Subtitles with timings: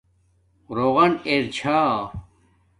[0.75, 1.79] روغن ارنا چھا